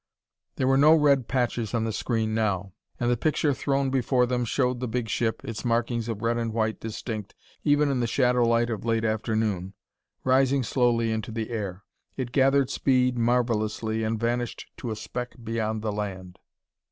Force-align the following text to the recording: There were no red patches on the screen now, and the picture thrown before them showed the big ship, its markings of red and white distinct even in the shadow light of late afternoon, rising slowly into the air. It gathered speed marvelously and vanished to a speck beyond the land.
There 0.55 0.65
were 0.67 0.79
no 0.79 0.95
red 0.95 1.27
patches 1.27 1.75
on 1.75 1.83
the 1.83 1.93
screen 1.93 2.33
now, 2.33 2.73
and 2.99 3.07
the 3.11 3.15
picture 3.15 3.53
thrown 3.53 3.91
before 3.91 4.25
them 4.25 4.45
showed 4.45 4.79
the 4.79 4.87
big 4.87 5.07
ship, 5.09 5.43
its 5.45 5.63
markings 5.63 6.09
of 6.09 6.23
red 6.23 6.39
and 6.39 6.51
white 6.51 6.79
distinct 6.79 7.35
even 7.63 7.91
in 7.91 7.99
the 7.99 8.07
shadow 8.07 8.41
light 8.43 8.71
of 8.71 8.83
late 8.83 9.05
afternoon, 9.05 9.75
rising 10.23 10.63
slowly 10.63 11.11
into 11.11 11.31
the 11.31 11.51
air. 11.51 11.83
It 12.17 12.31
gathered 12.31 12.71
speed 12.71 13.15
marvelously 13.15 14.03
and 14.03 14.19
vanished 14.19 14.65
to 14.77 14.89
a 14.89 14.95
speck 14.95 15.35
beyond 15.43 15.83
the 15.83 15.91
land. 15.91 16.39